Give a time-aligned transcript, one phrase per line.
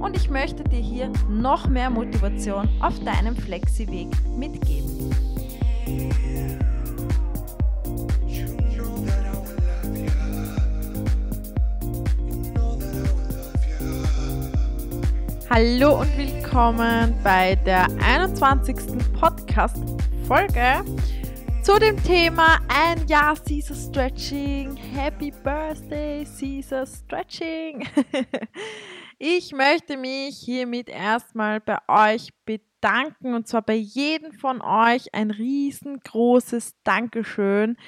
[0.00, 5.14] und ich möchte dir hier noch mehr Motivation auf deinem Flexi-Weg mitgeben.
[15.50, 18.76] Hallo und willkommen bei der 21.
[19.20, 20.84] Podcast-Folge
[21.62, 24.76] zu dem Thema ein Jahr Caesar Stretching.
[24.76, 27.86] Happy Birthday, Caesar Stretching.
[29.26, 35.30] Ich möchte mich hiermit erstmal bei euch bedanken und zwar bei jedem von euch ein
[35.30, 37.78] riesengroßes Dankeschön.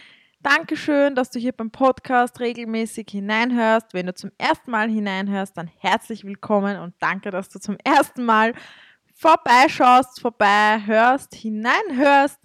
[0.40, 3.92] Dankeschön, dass du hier beim Podcast regelmäßig hineinhörst.
[3.92, 8.24] Wenn du zum ersten Mal hineinhörst, dann herzlich willkommen und danke, dass du zum ersten
[8.24, 8.54] Mal
[9.14, 12.40] vorbeischaust, vorbeihörst, hineinhörst.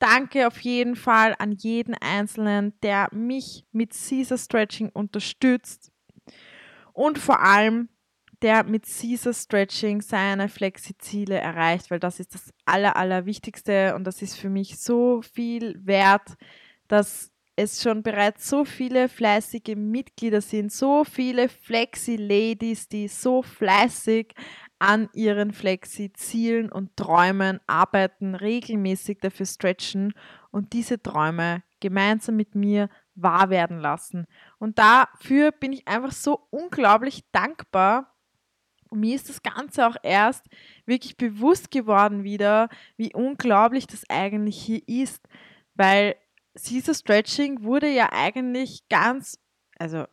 [0.00, 5.92] Danke auf jeden Fall an jeden Einzelnen, der mich mit Caesar Stretching unterstützt.
[6.92, 7.88] Und vor allem
[8.42, 14.20] der mit Caesar Stretching seine Flexi-Ziele erreicht, weil das ist das Aller, Allerwichtigste und das
[14.22, 16.36] ist für mich so viel wert,
[16.88, 24.34] dass es schon bereits so viele fleißige Mitglieder sind, so viele Flexi-Ladies, die so fleißig
[24.78, 30.12] an ihren Flexi-Zielen und Träumen arbeiten, regelmäßig dafür stretchen
[30.50, 34.26] und diese Träume gemeinsam mit mir wahr werden lassen.
[34.58, 38.11] Und dafür bin ich einfach so unglaublich dankbar,
[38.92, 40.44] und mir ist das Ganze auch erst
[40.84, 45.26] wirklich bewusst geworden wieder, wie unglaublich das eigentlich hier ist,
[45.74, 46.14] weil
[46.54, 49.38] Caesar Stretching wurde ja eigentlich ganz,
[49.78, 50.04] also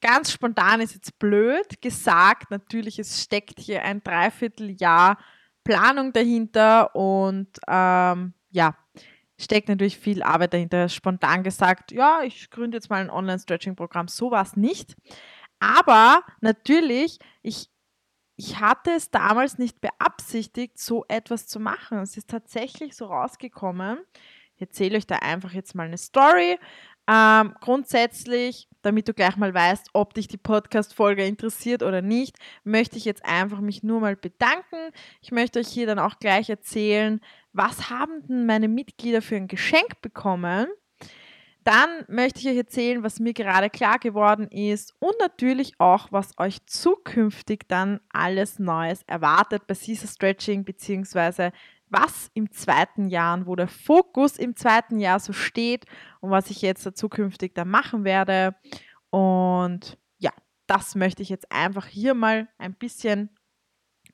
[0.00, 5.18] ganz spontan ist jetzt blöd gesagt, natürlich, es steckt hier ein Dreivierteljahr
[5.64, 8.76] Planung dahinter und ähm, ja,
[9.40, 10.88] steckt natürlich viel Arbeit dahinter.
[10.88, 14.94] Spontan gesagt, ja, ich gründe jetzt mal ein Online-Stretching-Programm, so war es nicht.
[15.58, 17.70] Aber natürlich, ich
[18.36, 21.98] ich hatte es damals nicht beabsichtigt, so etwas zu machen.
[21.98, 23.98] Es ist tatsächlich so rausgekommen.
[24.56, 26.58] Ich erzähle euch da einfach jetzt mal eine Story.
[27.06, 32.96] Ähm, grundsätzlich, damit du gleich mal weißt, ob dich die Podcast-Folge interessiert oder nicht, möchte
[32.96, 34.90] ich jetzt einfach mich nur mal bedanken.
[35.20, 37.20] Ich möchte euch hier dann auch gleich erzählen,
[37.52, 40.66] was haben denn meine Mitglieder für ein Geschenk bekommen?
[41.64, 46.38] Dann möchte ich euch erzählen, was mir gerade klar geworden ist und natürlich auch, was
[46.38, 51.52] euch zukünftig dann alles Neues erwartet bei Caesar Stretching, beziehungsweise
[51.88, 55.86] was im zweiten Jahr, wo der Fokus im zweiten Jahr so steht
[56.20, 58.54] und was ich jetzt zukünftig da machen werde.
[59.08, 60.32] Und ja,
[60.66, 63.30] das möchte ich jetzt einfach hier mal ein bisschen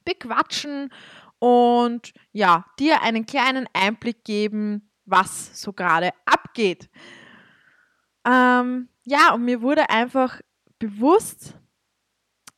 [0.04, 0.92] bequatschen
[1.40, 6.88] und ja, dir einen kleinen Einblick geben, was so gerade abgeht.
[8.24, 10.40] Ähm, ja, und mir wurde einfach
[10.78, 11.56] bewusst,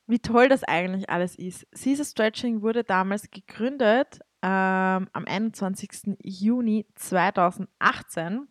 [0.07, 1.67] wie toll das eigentlich alles ist.
[1.73, 6.19] Caesar Stretching wurde damals gegründet ähm, am 21.
[6.23, 8.49] Juni 2018.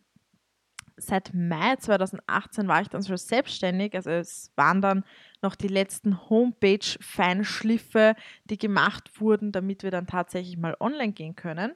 [0.96, 3.94] Seit Mai 2018 war ich dann schon selbstständig.
[3.94, 5.04] Also es waren dann
[5.42, 11.74] noch die letzten Homepage-Feinschliffe, die gemacht wurden, damit wir dann tatsächlich mal online gehen können.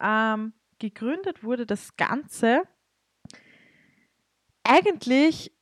[0.00, 2.62] Ähm, gegründet wurde das Ganze
[4.64, 5.54] eigentlich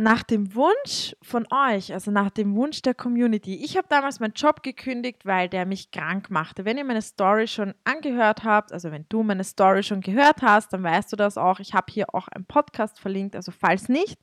[0.00, 3.56] nach dem Wunsch von euch, also nach dem Wunsch der Community.
[3.64, 6.64] Ich habe damals meinen Job gekündigt, weil der mich krank machte.
[6.64, 10.72] Wenn ihr meine Story schon angehört habt, also wenn du meine Story schon gehört hast,
[10.72, 11.58] dann weißt du das auch.
[11.58, 14.20] Ich habe hier auch einen Podcast verlinkt, also falls nicht.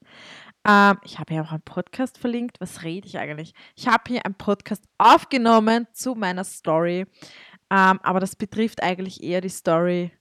[0.66, 2.62] Ähm, ich habe hier auch einen Podcast verlinkt.
[2.62, 3.54] Was rede ich eigentlich?
[3.76, 7.06] Ich habe hier einen Podcast aufgenommen zu meiner Story,
[7.70, 10.14] ähm, aber das betrifft eigentlich eher die Story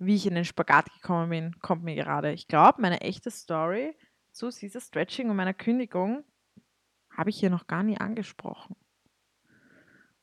[0.00, 2.32] wie ich in den Spagat gekommen bin, kommt mir gerade.
[2.32, 3.94] Ich glaube, meine echte Story
[4.32, 6.24] zu dieser Stretching und meiner Kündigung
[7.16, 8.76] habe ich hier noch gar nie angesprochen.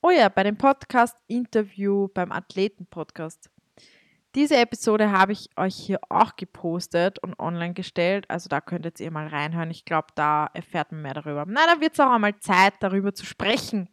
[0.01, 3.51] Oh ja, bei dem Podcast-Interview beim Athleten-Podcast
[4.38, 8.29] diese Episode habe ich euch hier auch gepostet und online gestellt.
[8.29, 9.71] Also da könntet ihr mal reinhören.
[9.71, 11.45] Ich glaube, da erfährt man mehr darüber.
[11.47, 13.89] Na, da wird es auch einmal Zeit, darüber zu sprechen.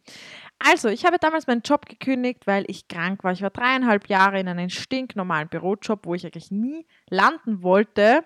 [0.59, 3.33] Also, ich habe damals meinen Job gekündigt, weil ich krank war.
[3.33, 8.23] Ich war dreieinhalb Jahre in einem stinknormalen Bürojob, wo ich eigentlich nie landen wollte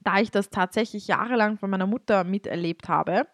[0.00, 3.26] da ich das tatsächlich jahrelang von meiner Mutter miterlebt habe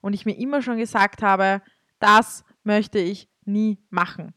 [0.00, 1.62] und ich mir immer schon gesagt habe,
[1.98, 4.34] das möchte ich nie machen.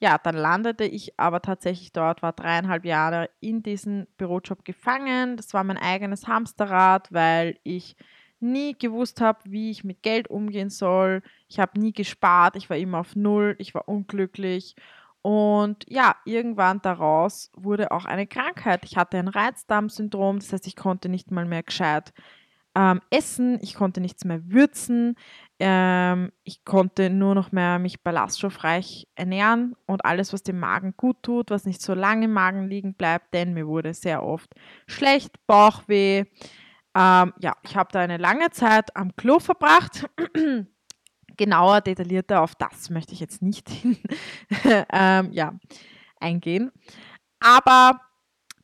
[0.00, 5.36] ja, dann landete ich aber tatsächlich dort, war dreieinhalb Jahre in diesem Bürojob gefangen.
[5.36, 7.96] Das war mein eigenes Hamsterrad, weil ich
[8.44, 11.22] nie gewusst habe, wie ich mit Geld umgehen soll.
[11.48, 14.76] Ich habe nie gespart, ich war immer auf Null, ich war unglücklich.
[15.22, 18.84] Und ja, irgendwann daraus wurde auch eine Krankheit.
[18.84, 22.12] Ich hatte ein Reizdarmsyndrom, das heißt, ich konnte nicht mal mehr gescheit
[22.74, 25.16] ähm, essen, ich konnte nichts mehr würzen,
[25.60, 31.22] ähm, ich konnte nur noch mehr mich ballaststoffreich ernähren und alles, was dem Magen gut
[31.22, 34.50] tut, was nicht so lange im Magen liegen bleibt, denn mir wurde sehr oft
[34.86, 36.24] schlecht, Bauchweh.
[36.94, 40.06] Ähm, ja, ich habe da eine lange Zeit am Klo verbracht.
[41.36, 43.68] Genauer, detaillierter auf das möchte ich jetzt nicht
[44.92, 45.54] ähm, ja,
[46.20, 46.70] eingehen.
[47.40, 48.00] Aber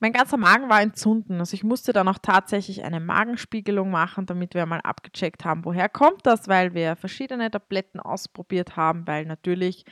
[0.00, 1.38] mein ganzer Magen war entzünden.
[1.40, 5.88] Also ich musste dann auch tatsächlich eine Magenspiegelung machen, damit wir mal abgecheckt haben, woher
[5.88, 9.84] kommt das, weil wir verschiedene Tabletten ausprobiert haben, weil natürlich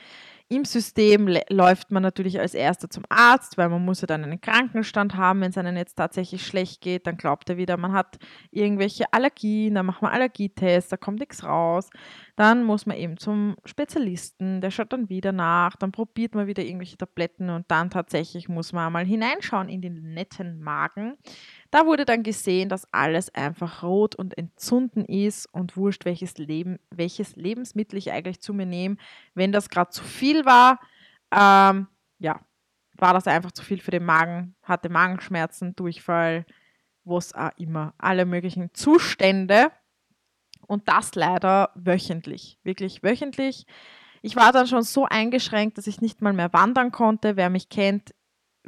[0.49, 4.41] im System läuft man natürlich als Erster zum Arzt, weil man muss ja dann einen
[4.41, 8.17] Krankenstand haben, wenn es einem jetzt tatsächlich schlecht geht, dann glaubt er wieder, man hat
[8.49, 11.91] irgendwelche Allergien, dann macht man Allergietests, da kommt nichts raus.
[12.35, 16.63] Dann muss man eben zum Spezialisten, der schaut dann wieder nach, dann probiert man wieder
[16.63, 21.17] irgendwelche Tabletten und dann tatsächlich muss man einmal hineinschauen in den netten Magen.
[21.71, 26.79] Da wurde dann gesehen, dass alles einfach rot und entzünden ist und wurscht, welches, Leben,
[26.89, 28.97] welches Lebensmittel ich eigentlich zu mir nehme.
[29.35, 30.79] Wenn das gerade zu viel war,
[31.31, 31.87] ähm,
[32.17, 32.39] ja,
[32.97, 36.45] war das einfach zu viel für den Magen, hatte Magenschmerzen, Durchfall,
[37.03, 39.71] was auch immer, alle möglichen Zustände.
[40.67, 43.65] Und das leider wöchentlich, wirklich wöchentlich.
[44.21, 47.37] Ich war dann schon so eingeschränkt, dass ich nicht mal mehr wandern konnte.
[47.37, 48.13] Wer mich kennt,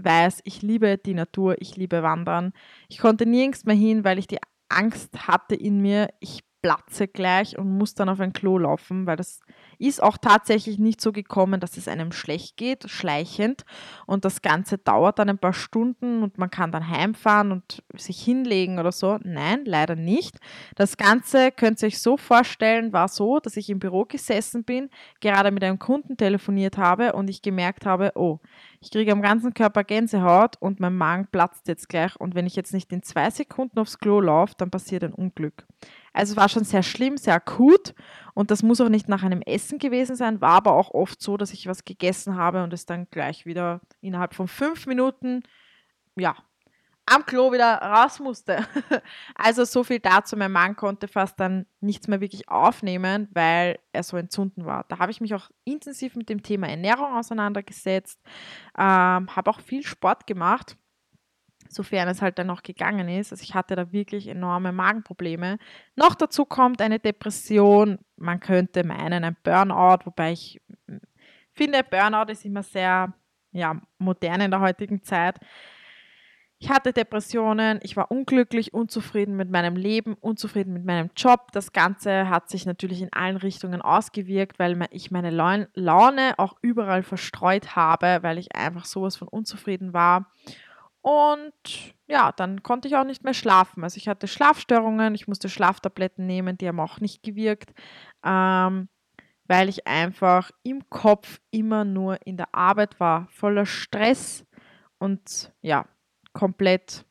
[0.03, 2.53] weiß, ich liebe die Natur, ich liebe Wandern.
[2.89, 4.39] Ich konnte nirgends mehr hin, weil ich die
[4.69, 9.17] Angst hatte in mir, ich platze gleich und muss dann auf ein Klo laufen, weil
[9.17, 9.39] das
[9.79, 13.65] ist auch tatsächlich nicht so gekommen, dass es einem schlecht geht, schleichend.
[14.05, 18.21] Und das Ganze dauert dann ein paar Stunden und man kann dann heimfahren und sich
[18.21, 19.17] hinlegen oder so.
[19.23, 20.37] Nein, leider nicht.
[20.75, 24.89] Das Ganze könnt ihr euch so vorstellen, war so, dass ich im Büro gesessen bin,
[25.19, 28.39] gerade mit einem Kunden telefoniert habe und ich gemerkt habe, oh,
[28.81, 32.15] ich kriege am ganzen Körper Gänsehaut und mein Magen platzt jetzt gleich.
[32.19, 35.65] Und wenn ich jetzt nicht in zwei Sekunden aufs Klo laufe, dann passiert ein Unglück.
[36.13, 37.93] Also es war schon sehr schlimm, sehr akut
[38.33, 41.37] und das muss auch nicht nach einem Essen gewesen sein, war aber auch oft so,
[41.37, 45.43] dass ich was gegessen habe und es dann gleich wieder innerhalb von fünf Minuten,
[46.15, 46.35] ja,
[47.05, 48.65] am Klo wieder raus musste.
[49.35, 50.37] Also so viel dazu.
[50.37, 54.85] Mein Mann konnte fast dann nichts mehr wirklich aufnehmen, weil er so entzünden war.
[54.87, 58.19] Da habe ich mich auch intensiv mit dem Thema Ernährung auseinandergesetzt,
[58.77, 60.77] ähm, habe auch viel Sport gemacht
[61.71, 63.31] sofern es halt dann noch gegangen ist.
[63.31, 65.57] Also ich hatte da wirklich enorme Magenprobleme.
[65.95, 71.01] Noch dazu kommt eine Depression, man könnte meinen ein Burnout, wobei ich hm,
[71.53, 73.13] finde, Burnout ist immer sehr
[73.51, 75.39] ja, modern in der heutigen Zeit.
[76.63, 81.51] Ich hatte Depressionen, ich war unglücklich, unzufrieden mit meinem Leben, unzufrieden mit meinem Job.
[81.53, 87.01] Das Ganze hat sich natürlich in allen Richtungen ausgewirkt, weil ich meine Laune auch überall
[87.01, 90.31] verstreut habe, weil ich einfach sowas von unzufrieden war.
[91.01, 91.53] Und
[92.07, 93.83] ja, dann konnte ich auch nicht mehr schlafen.
[93.83, 97.73] Also ich hatte Schlafstörungen, ich musste Schlaftabletten nehmen, die haben auch nicht gewirkt,
[98.23, 98.87] ähm,
[99.45, 104.45] weil ich einfach im Kopf immer nur in der Arbeit war, voller Stress
[104.99, 105.85] und ja,
[106.33, 107.05] komplett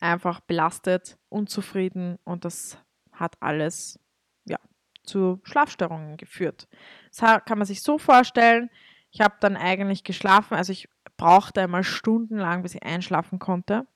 [0.00, 2.78] einfach belastet, unzufrieden und das
[3.12, 3.98] hat alles
[4.44, 4.58] ja,
[5.04, 6.68] zu Schlafstörungen geführt.
[7.10, 8.70] Das kann man sich so vorstellen,
[9.16, 13.86] ich habe dann eigentlich geschlafen, also ich brauchte einmal stundenlang, bis ich einschlafen konnte.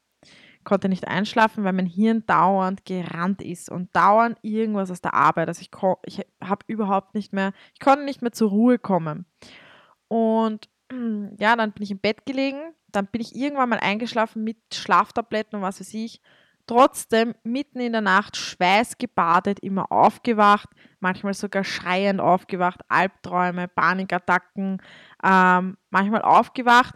[0.64, 5.48] Konnte nicht einschlafen, weil mein Hirn dauernd gerannt ist und dauernd irgendwas aus der Arbeit.
[5.48, 5.70] Also ich,
[6.06, 9.26] ich habe überhaupt nicht mehr, ich konnte nicht mehr zur Ruhe kommen.
[10.08, 10.70] Und
[11.38, 15.58] ja, dann bin ich im Bett gelegen, dann bin ich irgendwann mal eingeschlafen mit Schlaftabletten
[15.58, 16.22] und was weiß ich
[16.70, 20.68] trotzdem mitten in der Nacht schweißgebadet, immer aufgewacht,
[21.00, 24.80] manchmal sogar schreiend aufgewacht, Albträume, Panikattacken,
[25.22, 26.94] ähm, manchmal aufgewacht,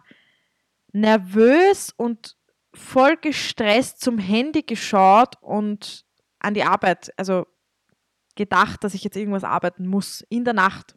[0.93, 2.37] nervös und
[2.73, 6.05] voll gestresst zum Handy geschaut und
[6.41, 7.47] an die Arbeit, also
[8.37, 10.25] gedacht, dass ich jetzt irgendwas arbeiten muss.
[10.29, 10.97] In der Nacht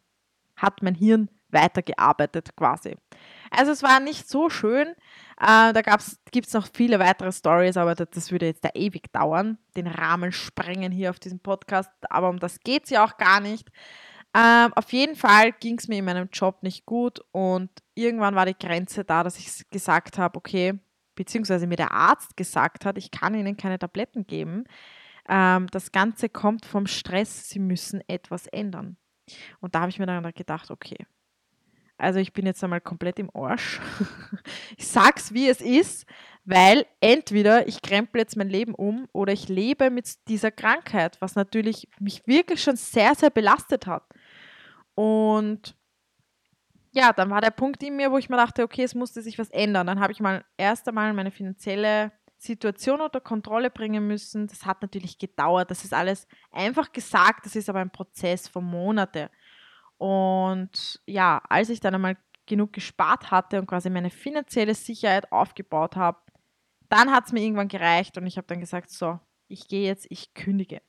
[0.56, 2.98] hat mein Hirn weitergearbeitet quasi.
[3.52, 4.90] Also es war nicht so schön.
[5.40, 5.82] Äh, da
[6.32, 9.88] gibt es noch viele weitere Stories, aber das, das, würde jetzt da ewig dauern, den
[9.88, 11.92] Rahmen sprengen hier auf diesem Podcast.
[12.10, 13.70] Aber um das geht es ja auch gar nicht.
[14.36, 18.46] Ähm, auf jeden Fall ging es mir in meinem Job nicht gut und irgendwann war
[18.46, 20.80] die Grenze da, dass ich gesagt habe, okay,
[21.16, 24.66] beziehungsweise mir der Arzt gesagt hat, ich kann Ihnen keine Tabletten geben.
[25.28, 28.98] Ähm, das Ganze kommt vom Stress, Sie müssen etwas ändern.
[29.60, 31.06] Und da habe ich mir dann gedacht, okay,
[31.98, 33.82] also ich bin jetzt einmal komplett im Arsch.
[34.78, 36.06] ich sag's, wie es ist,
[36.46, 41.36] weil entweder ich krempel jetzt mein Leben um oder ich lebe mit dieser Krankheit, was
[41.36, 44.04] natürlich mich wirklich schon sehr, sehr belastet hat.
[44.98, 45.78] Und
[46.92, 49.38] ja, dann war der Punkt in mir, wo ich mir dachte, okay, es musste sich
[49.38, 49.86] was ändern.
[49.86, 54.48] Dann habe ich mal erst einmal meine finanzielle Situation unter Kontrolle bringen müssen.
[54.48, 55.70] Das hat natürlich gedauert.
[55.70, 57.46] Das ist alles einfach gesagt.
[57.46, 59.30] Das ist aber ein Prozess von Monate.
[60.00, 65.96] Und ja, als ich dann einmal genug gespart hatte und quasi meine finanzielle Sicherheit aufgebaut
[65.96, 66.18] habe,
[66.90, 70.08] dann hat es mir irgendwann gereicht und ich habe dann gesagt, so, ich gehe jetzt,
[70.10, 70.82] ich kündige.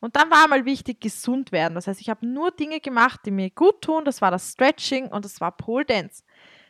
[0.00, 1.74] Und dann war mal wichtig, gesund werden.
[1.74, 4.04] Das heißt, ich habe nur Dinge gemacht, die mir gut tun.
[4.04, 6.22] Das war das Stretching und das war Pole Dance.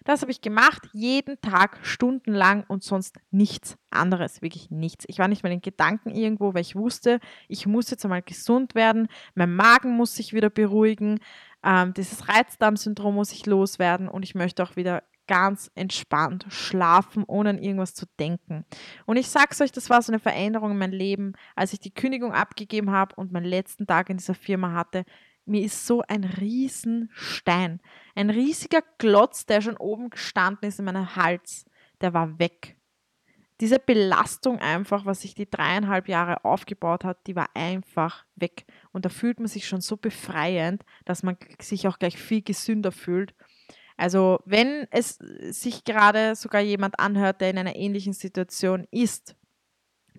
[0.07, 5.05] Das habe ich gemacht, jeden Tag stundenlang und sonst nichts anderes, wirklich nichts.
[5.09, 7.19] Ich war nicht mal in Gedanken irgendwo, weil ich wusste,
[7.49, 11.19] ich muss jetzt einmal gesund werden, mein Magen muss sich wieder beruhigen,
[11.65, 17.51] ähm, dieses Reizdarmsyndrom muss ich loswerden und ich möchte auch wieder ganz entspannt schlafen, ohne
[17.51, 18.65] an irgendwas zu denken.
[19.05, 21.95] Und ich sag's euch, das war so eine Veränderung in meinem Leben, als ich die
[21.95, 25.05] Kündigung abgegeben habe und meinen letzten Tag in dieser Firma hatte.
[25.45, 27.81] Mir ist so ein Riesenstein,
[28.15, 31.65] ein riesiger Klotz, der schon oben gestanden ist in meinem Hals,
[32.01, 32.77] der war weg.
[33.61, 38.67] Diese Belastung einfach, was sich die dreieinhalb Jahre aufgebaut hat, die war einfach weg.
[38.93, 42.93] Und da fühlt man sich schon so befreiend, dass man sich auch gleich viel gesünder
[42.93, 43.35] fühlt
[43.97, 45.19] also wenn es
[45.51, 49.37] sich gerade sogar jemand anhört, der in einer ähnlichen Situation ist,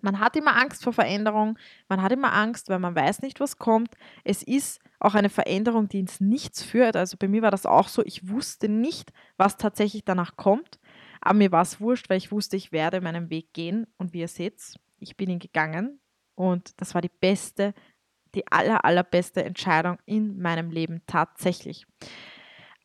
[0.01, 1.57] man hat immer Angst vor Veränderung,
[1.89, 3.96] man hat immer Angst, weil man weiß nicht, was kommt.
[4.24, 6.96] Es ist auch eine Veränderung, die ins Nichts führt.
[6.96, 10.79] Also bei mir war das auch so, ich wusste nicht, was tatsächlich danach kommt,
[11.22, 14.22] aber mir war es wurscht, weil ich wusste, ich werde meinen Weg gehen und wie
[14.22, 14.62] ihr seht,
[15.00, 16.00] ich bin ihn gegangen
[16.36, 17.74] und das war die beste,
[18.34, 21.86] die aller, allerbeste Entscheidung in meinem Leben tatsächlich.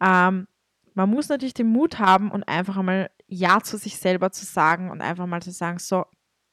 [0.00, 0.46] Ähm,
[0.94, 4.90] man muss natürlich den Mut haben und einfach einmal Ja zu sich selber zu sagen
[4.90, 6.04] und einfach mal zu sagen, so,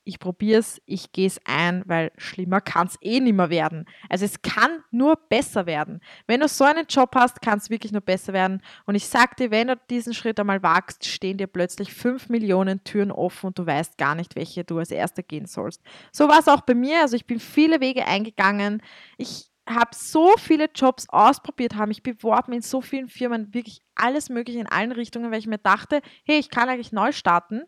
[0.10, 3.86] ich probiere es, ich gehe es ein, weil schlimmer kann es eh nicht mehr werden.
[4.10, 6.02] Also es kann nur besser werden.
[6.26, 8.62] Wenn du so einen Job hast, kann es wirklich nur besser werden.
[8.86, 12.84] Und ich sage dir, wenn du diesen Schritt einmal wagst, stehen dir plötzlich fünf Millionen
[12.84, 15.82] Türen offen und du weißt gar nicht, welche du als erster gehen sollst.
[16.12, 17.02] So war es auch bei mir.
[17.02, 18.82] Also ich bin viele Wege eingegangen.
[19.18, 24.30] Ich habe so viele Jobs ausprobiert, habe mich beworben in so vielen Firmen, wirklich alles
[24.30, 27.64] Mögliche in allen Richtungen, weil ich mir dachte, hey, ich kann eigentlich neu starten.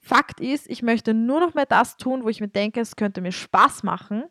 [0.00, 3.20] Fakt ist, ich möchte nur noch mehr das tun, wo ich mir denke, es könnte
[3.20, 4.24] mir Spaß machen.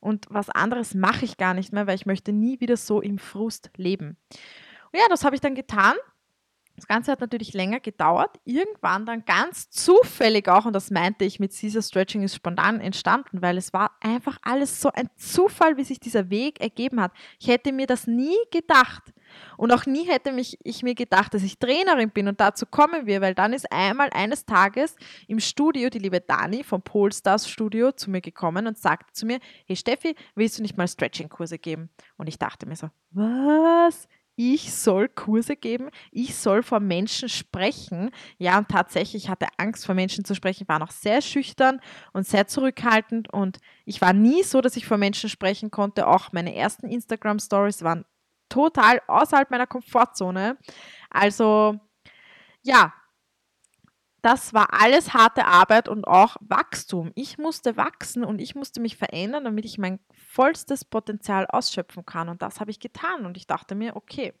[0.00, 3.18] Und was anderes mache ich gar nicht mehr, weil ich möchte nie wieder so im
[3.18, 4.16] Frust leben.
[4.92, 5.94] Und ja, das habe ich dann getan
[6.76, 8.38] das Ganze hat natürlich länger gedauert.
[8.44, 13.40] Irgendwann dann ganz zufällig auch, und das meinte ich mit Caesar Stretching ist spontan entstanden,
[13.40, 17.12] weil es war einfach alles so ein Zufall, wie sich dieser Weg ergeben hat.
[17.40, 19.02] Ich hätte mir das nie gedacht.
[19.56, 23.06] Und auch nie hätte mich, ich mir gedacht, dass ich Trainerin bin und dazu kommen
[23.06, 27.92] wir, weil dann ist einmal eines Tages im Studio die liebe Dani vom Polestars Studio
[27.92, 31.90] zu mir gekommen und sagte zu mir, hey Steffi, willst du nicht mal Stretching-Kurse geben?
[32.16, 34.08] Und ich dachte mir so, was?
[34.36, 38.10] Ich soll Kurse geben, ich soll vor Menschen sprechen.
[38.38, 41.80] Ja, und tatsächlich hatte Angst vor Menschen zu sprechen, war noch sehr schüchtern
[42.12, 46.06] und sehr zurückhaltend und ich war nie so, dass ich vor Menschen sprechen konnte.
[46.06, 48.04] Auch meine ersten Instagram Stories waren
[48.48, 50.58] total außerhalb meiner Komfortzone.
[51.10, 51.80] Also
[52.62, 52.92] ja,
[54.26, 57.12] das war alles harte Arbeit und auch Wachstum.
[57.14, 62.28] Ich musste wachsen und ich musste mich verändern, damit ich mein vollstes Potenzial ausschöpfen kann.
[62.28, 63.24] Und das habe ich getan.
[63.24, 64.34] Und ich dachte mir, okay,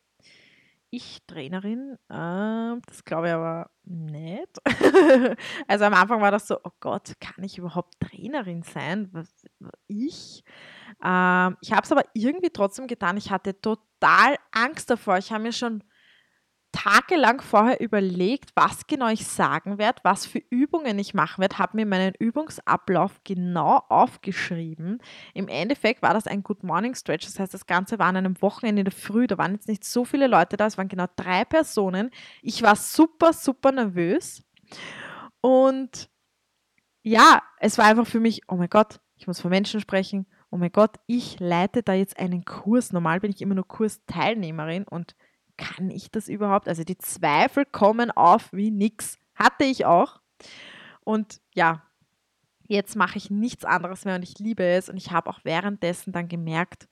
[0.90, 4.58] ich Trainerin, äh, das glaube ich aber nicht.
[5.68, 9.08] also am Anfang war das so, oh Gott, kann ich überhaupt Trainerin sein?
[9.12, 9.28] Was,
[9.86, 10.42] ich?
[11.00, 13.16] Ähm, ich habe es aber irgendwie trotzdem getan.
[13.18, 15.18] Ich hatte total Angst davor.
[15.18, 15.84] Ich habe mir schon
[16.76, 21.76] tagelang vorher überlegt, was genau ich sagen werde, was für Übungen ich machen werde, habe
[21.76, 25.00] mir meinen Übungsablauf genau aufgeschrieben.
[25.32, 28.40] Im Endeffekt war das ein Good Morning Stretch, das heißt, das Ganze war an einem
[28.42, 31.06] Wochenende in der Früh, da waren jetzt nicht so viele Leute da, es waren genau
[31.16, 32.10] drei Personen.
[32.42, 34.42] Ich war super, super nervös
[35.40, 36.10] und
[37.02, 40.58] ja, es war einfach für mich, oh mein Gott, ich muss vor Menschen sprechen, oh
[40.58, 42.92] mein Gott, ich leite da jetzt einen Kurs.
[42.92, 45.16] Normal bin ich immer nur Kursteilnehmerin und
[45.56, 46.68] kann ich das überhaupt?
[46.68, 49.18] Also die Zweifel kommen auf wie nix.
[49.34, 50.20] Hatte ich auch.
[51.04, 51.82] Und ja,
[52.68, 54.88] jetzt mache ich nichts anderes mehr und ich liebe es.
[54.88, 56.88] Und ich habe auch währenddessen dann gemerkt,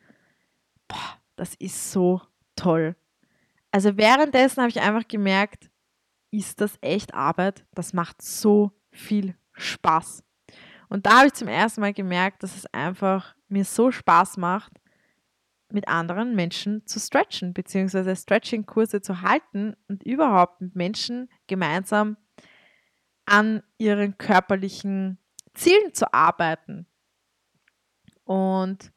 [0.88, 2.20] boah, das ist so
[2.56, 2.96] toll.
[3.70, 5.70] Also währenddessen habe ich einfach gemerkt,
[6.30, 7.64] ist das echt Arbeit?
[7.72, 10.22] Das macht so viel Spaß.
[10.88, 14.72] Und da habe ich zum ersten Mal gemerkt, dass es einfach mir so Spaß macht,
[15.74, 22.16] mit anderen Menschen zu stretchen, beziehungsweise Stretching-Kurse zu halten und überhaupt mit Menschen gemeinsam
[23.26, 25.18] an ihren körperlichen
[25.54, 26.86] Zielen zu arbeiten.
[28.24, 28.92] Und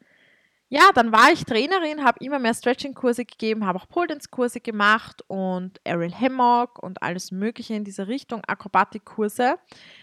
[0.70, 5.22] ja, dann war ich Trainerin, habe immer mehr Stretching-Kurse gegeben, habe auch Pole Dance-Kurse gemacht
[5.26, 9.58] und Aerial Hammock und alles Mögliche in dieser Richtung, Akrobatik-Kurse.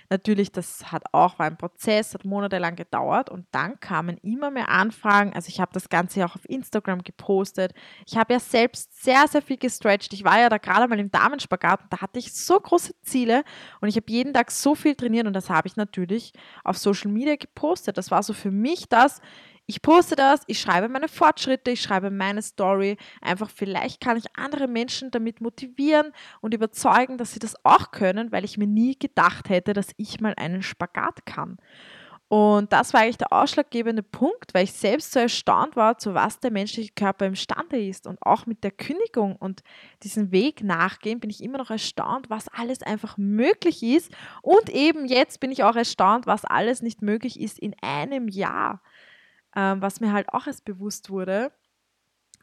[0.10, 4.70] Natürlich, das hat auch war ein Prozess, hat monatelang gedauert und dann kamen immer mehr
[4.70, 5.34] Anfragen.
[5.34, 7.74] Also ich habe das Ganze auch auf Instagram gepostet.
[8.06, 10.14] Ich habe ja selbst sehr, sehr viel gestretcht.
[10.14, 13.44] Ich war ja da gerade mal im Damenspagat und da hatte ich so große Ziele
[13.82, 16.34] und ich habe jeden Tag so viel trainiert und das habe ich natürlich
[16.64, 17.98] auf Social Media gepostet.
[17.98, 19.22] Das war so für mich das,
[19.68, 22.98] ich poste das, ich schreibe meine Fortschritte, ich schreibe meine Story.
[23.22, 28.32] Einfach vielleicht kann ich andere Menschen damit motivieren und überzeugen, dass sie das auch können,
[28.32, 31.58] weil ich mir nie gedacht hätte, dass ich mal einen Spagat kann.
[32.28, 36.40] Und das war eigentlich der ausschlaggebende Punkt, weil ich selbst so erstaunt war, zu was
[36.40, 38.08] der menschliche Körper imstande ist.
[38.08, 39.62] Und auch mit der Kündigung und
[40.02, 44.12] diesem Weg nachgehen, bin ich immer noch erstaunt, was alles einfach möglich ist.
[44.42, 48.82] Und eben jetzt bin ich auch erstaunt, was alles nicht möglich ist in einem Jahr
[49.56, 51.52] ähm, was mir halt auch erst bewusst wurde.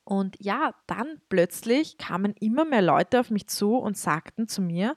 [0.04, 4.96] Und ja, dann plötzlich kamen immer mehr Leute auf mich zu und sagten zu mir,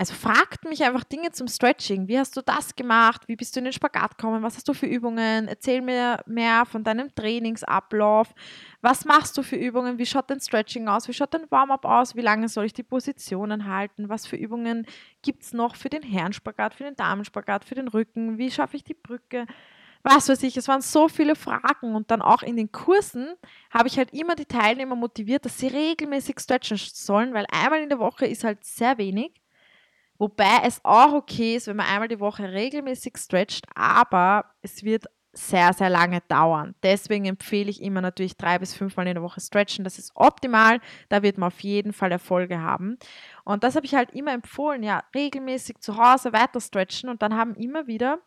[0.00, 2.08] also fragten mich einfach Dinge zum Stretching.
[2.08, 3.28] Wie hast du das gemacht?
[3.28, 4.42] Wie bist du in den Spagat gekommen?
[4.42, 5.46] Was hast du für Übungen?
[5.46, 8.32] Erzähl mir mehr von deinem Trainingsablauf.
[8.80, 9.98] Was machst du für Übungen?
[9.98, 11.06] Wie schaut dein Stretching aus?
[11.06, 12.16] Wie schaut dein Warm-up aus?
[12.16, 14.08] Wie lange soll ich die Positionen halten?
[14.08, 14.86] Was für Übungen
[15.20, 18.38] gibt es noch für den Herrenspagat, für den Damenspagat, für den Rücken?
[18.38, 19.46] Wie schaffe ich die Brücke?
[20.02, 23.34] Was weiß ich, es waren so viele Fragen und dann auch in den Kursen
[23.70, 27.88] habe ich halt immer die Teilnehmer motiviert, dass sie regelmäßig stretchen sollen, weil einmal in
[27.90, 29.32] der Woche ist halt sehr wenig.
[30.18, 35.06] Wobei es auch okay ist, wenn man einmal die Woche regelmäßig stretcht, aber es wird
[35.32, 36.74] sehr, sehr lange dauern.
[36.82, 39.84] Deswegen empfehle ich immer natürlich drei bis fünfmal in der Woche stretchen.
[39.84, 40.80] Das ist optimal.
[41.08, 42.98] Da wird man auf jeden Fall Erfolge haben.
[43.44, 47.08] Und das habe ich halt immer empfohlen, ja, regelmäßig zu Hause weiter stretchen.
[47.08, 48.18] Und dann haben immer wieder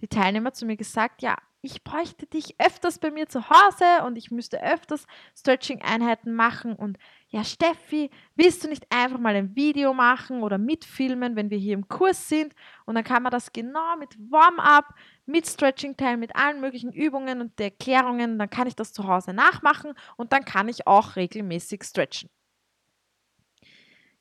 [0.00, 4.16] die Teilnehmer zu mir gesagt, ja, ich bräuchte dich öfters bei mir zu Hause und
[4.16, 6.74] ich müsste öfters Stretching-Einheiten machen.
[6.74, 6.98] Und
[7.32, 11.74] ja, Steffi, willst du nicht einfach mal ein Video machen oder mitfilmen, wenn wir hier
[11.74, 12.54] im Kurs sind?
[12.86, 14.92] Und dann kann man das genau mit Warm-up,
[15.26, 19.94] mit Stretching-Teil, mit allen möglichen Übungen und Erklärungen, dann kann ich das zu Hause nachmachen
[20.16, 22.30] und dann kann ich auch regelmäßig stretchen.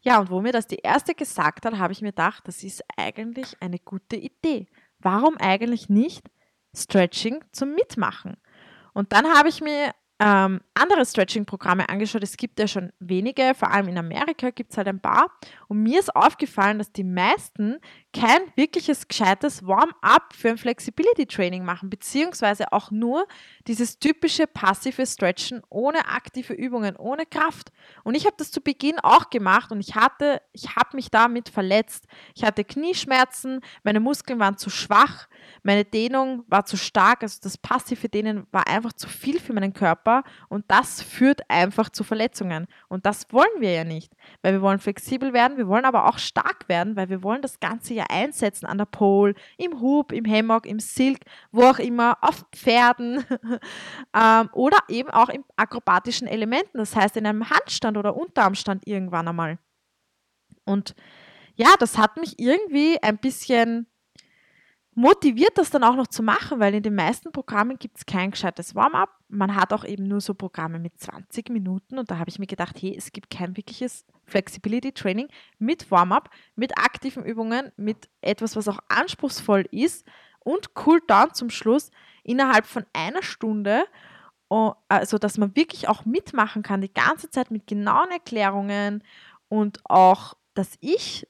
[0.02, 2.84] Ja, und wo mir das die erste gesagt hat, habe ich mir gedacht, das ist
[2.96, 4.68] eigentlich eine gute Idee.
[5.00, 6.30] Warum eigentlich nicht
[6.76, 8.38] Stretching zum Mitmachen.
[8.94, 12.24] Und dann habe ich mir ähm, andere Stretching-Programme angeschaut.
[12.24, 15.32] Es gibt ja schon wenige, vor allem in Amerika gibt es halt ein paar.
[15.68, 17.80] Und mir ist aufgefallen, dass die meisten
[18.14, 23.28] kein wirkliches gescheites Warm-up für ein Flexibility-Training machen, beziehungsweise auch nur
[23.68, 27.72] dieses typische passive Stretchen ohne aktive Übungen, ohne Kraft.
[28.04, 31.48] Und ich habe das zu Beginn auch gemacht und ich hatte, ich habe mich damit
[31.48, 32.08] verletzt.
[32.36, 35.28] Ich hatte Knieschmerzen, meine Muskeln waren zu schwach,
[35.64, 39.74] meine Dehnung war zu stark, also das passive Dehnen war einfach zu viel für meinen
[39.74, 42.68] Körper und das führt einfach zu Verletzungen.
[42.88, 46.18] Und das wollen wir ja nicht, weil wir wollen flexibel werden, wir wollen aber auch
[46.18, 50.26] stark werden, weil wir wollen das Ganze ja einsetzen an der Pole, im Hub, im
[50.26, 51.20] Hammock, im Silk,
[51.52, 53.26] wo auch immer, auf Pferden
[54.16, 59.28] ähm, oder eben auch im akrobatischen Elementen, das heißt in einem Handstand oder Unterarmstand irgendwann
[59.28, 59.60] einmal.
[60.66, 60.96] Und
[61.56, 63.88] ja, das hat mich irgendwie ein bisschen
[65.00, 68.32] motiviert, das dann auch noch zu machen, weil in den meisten Programmen gibt es kein
[68.32, 69.10] gescheites Warm-up.
[69.30, 72.48] Man hat auch eben nur so Programme mit 20 Minuten und da habe ich mir
[72.48, 78.58] gedacht, hey, es gibt kein wirkliches Flexibility Training mit Warm-up, mit aktiven Übungen, mit etwas,
[78.58, 80.06] was auch anspruchsvoll ist
[80.40, 81.92] und Cool-Down zum Schluss
[82.24, 83.86] innerhalb von einer Stunde,
[84.50, 89.02] also dass man wirklich auch mitmachen kann, die ganze Zeit mit genauen Erklärungen
[89.48, 91.26] und auch, dass ich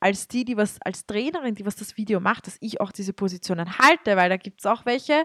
[0.00, 3.12] als die, die was, als Trainerin, die was das Video macht, dass ich auch diese
[3.12, 5.24] Positionen halte, weil da gibt es auch welche,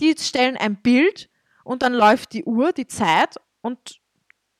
[0.00, 1.28] die stellen ein Bild
[1.64, 4.00] und dann läuft die Uhr, die Zeit und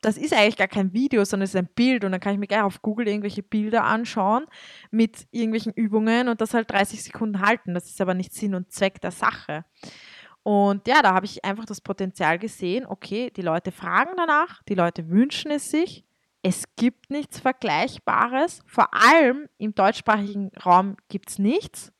[0.01, 2.39] das ist eigentlich gar kein Video, sondern es ist ein Bild und dann kann ich
[2.39, 4.45] mir gleich auf Google irgendwelche Bilder anschauen
[4.91, 7.73] mit irgendwelchen Übungen und das halt 30 Sekunden halten.
[7.73, 9.65] Das ist aber nicht Sinn und Zweck der Sache.
[10.43, 14.75] Und ja, da habe ich einfach das Potenzial gesehen, okay, die Leute fragen danach, die
[14.75, 16.05] Leute wünschen es sich
[16.47, 18.61] es gibt nichts Vergleichbares.
[18.67, 21.91] Vor allem im deutschsprachigen Raum gibt es nichts.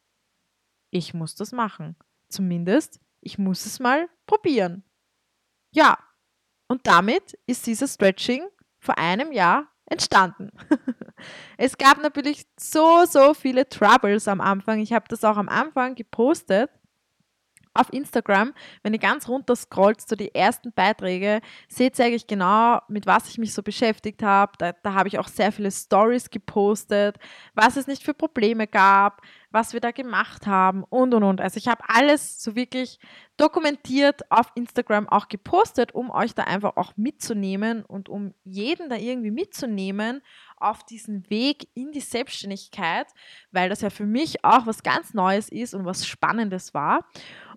[0.91, 1.95] Ich muss das machen.
[2.29, 4.83] Zumindest, ich muss es mal probieren.
[5.73, 5.97] Ja,
[6.67, 10.51] und damit ist dieses Stretching vor einem Jahr entstanden.
[11.57, 14.77] es gab natürlich so, so viele Troubles am Anfang.
[14.79, 16.69] Ich habe das auch am Anfang gepostet.
[17.75, 22.27] Auf Instagram, wenn ihr ganz runter scrollt zu so die ersten Beiträge, seht ihr eigentlich
[22.27, 24.53] genau, mit was ich mich so beschäftigt habe.
[24.57, 27.17] Da, da habe ich auch sehr viele Stories gepostet,
[27.53, 31.41] was es nicht für Probleme gab, was wir da gemacht haben und und und.
[31.41, 32.99] Also ich habe alles so wirklich
[33.37, 38.95] dokumentiert auf Instagram auch gepostet, um euch da einfach auch mitzunehmen und um jeden da
[38.95, 40.21] irgendwie mitzunehmen
[40.57, 43.07] auf diesen Weg in die Selbstständigkeit,
[43.51, 47.05] weil das ja für mich auch was ganz Neues ist und was Spannendes war.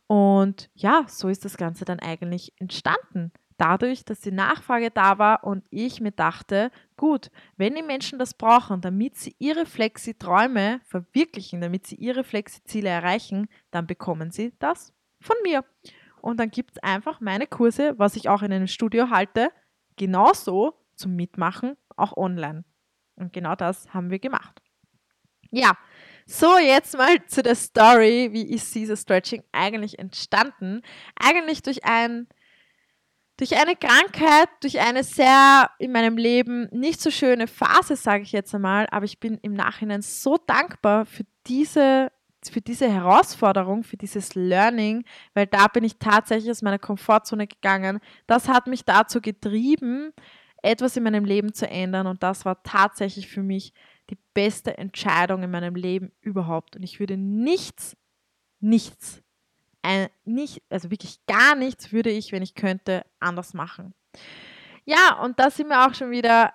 [0.07, 3.33] Und ja, so ist das Ganze dann eigentlich entstanden.
[3.59, 8.35] Dadurch, dass die Nachfrage da war und ich mir dachte, gut, wenn die Menschen das
[8.35, 14.93] brauchen, damit sie ihre Flexi-Träume verwirklichen, damit sie ihre Flexi-Ziele erreichen, dann bekommen sie das
[15.21, 15.65] von mir.
[16.23, 19.51] Und dann gibt es einfach meine Kurse, was ich auch in einem Studio halte,
[19.97, 22.65] genauso zum Mitmachen, auch online.
[23.19, 24.63] Und genau das haben wir gemacht.
[25.51, 25.77] Ja,
[26.27, 30.83] so jetzt mal zu der Story, wie ist dieses Stretching eigentlich entstanden?
[31.19, 32.29] Eigentlich durch ein
[33.39, 38.33] durch eine Krankheit, durch eine sehr in meinem Leben nicht so schöne Phase, sage ich
[38.33, 42.11] jetzt einmal, aber ich bin im Nachhinein so dankbar für diese
[42.51, 45.05] für diese Herausforderung, für dieses Learning,
[45.35, 48.01] weil da bin ich tatsächlich aus meiner Komfortzone gegangen.
[48.27, 50.13] Das hat mich dazu getrieben,
[50.63, 53.73] etwas in meinem Leben zu ändern und das war tatsächlich für mich
[54.11, 56.77] die beste Entscheidung in meinem Leben überhaupt.
[56.77, 57.97] Und ich würde nichts,
[58.61, 59.23] nichts,
[59.83, 63.95] ein, nicht, also wirklich gar nichts würde ich, wenn ich könnte, anders machen.
[64.85, 66.55] Ja, und da sind wir auch schon wieder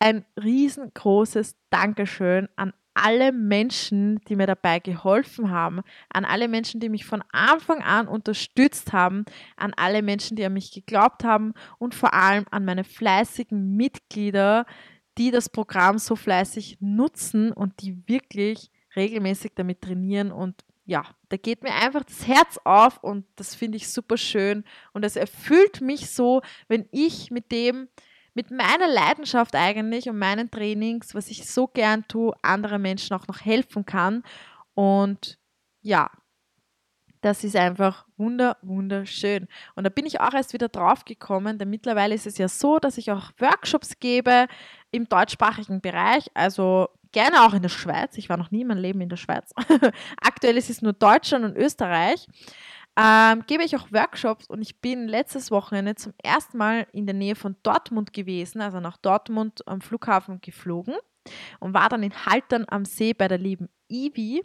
[0.00, 2.72] ein riesengroßes Dankeschön an
[3.04, 5.80] alle Menschen, die mir dabei geholfen haben,
[6.10, 9.24] an alle Menschen, die mich von Anfang an unterstützt haben,
[9.56, 14.66] an alle Menschen, die an mich geglaubt haben und vor allem an meine fleißigen Mitglieder,
[15.18, 20.30] die das Programm so fleißig nutzen und die wirklich regelmäßig damit trainieren.
[20.32, 24.64] Und ja, da geht mir einfach das Herz auf und das finde ich super schön.
[24.92, 27.88] Und es erfüllt mich so, wenn ich mit dem
[28.38, 33.26] mit meiner Leidenschaft eigentlich und meinen Trainings, was ich so gern tue, andere Menschen auch
[33.26, 34.22] noch helfen kann.
[34.74, 35.40] Und
[35.82, 36.08] ja,
[37.20, 39.48] das ist einfach wunder, wunderschön.
[39.74, 42.78] Und da bin ich auch erst wieder drauf gekommen, denn mittlerweile ist es ja so,
[42.78, 44.46] dass ich auch Workshops gebe
[44.92, 48.16] im deutschsprachigen Bereich, also gerne auch in der Schweiz.
[48.18, 49.52] Ich war noch nie in meinem Leben in der Schweiz.
[50.22, 52.28] Aktuell ist es nur Deutschland und Österreich
[53.00, 57.14] ähm, gebe ich auch Workshops und ich bin letztes Wochenende zum ersten Mal in der
[57.14, 60.96] Nähe von Dortmund gewesen, also nach Dortmund am Flughafen geflogen
[61.60, 64.42] und war dann in Haltern am See bei der lieben Ivi.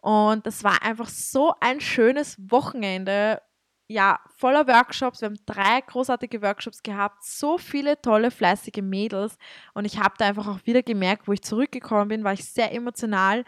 [0.00, 3.42] Und das war einfach so ein schönes Wochenende,
[3.88, 5.20] ja, voller Workshops.
[5.20, 9.36] Wir haben drei großartige Workshops gehabt, so viele tolle, fleißige Mädels.
[9.72, 12.72] Und ich habe da einfach auch wieder gemerkt, wo ich zurückgekommen bin, war ich sehr
[12.72, 13.44] emotional,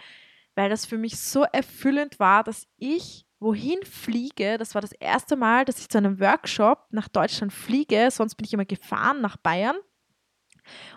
[0.57, 4.59] weil das für mich so erfüllend war, dass ich wohin fliege.
[4.59, 8.09] Das war das erste Mal, dass ich zu einem Workshop nach Deutschland fliege.
[8.11, 9.77] Sonst bin ich immer gefahren nach Bayern.